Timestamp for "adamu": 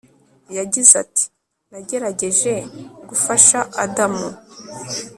3.83-4.27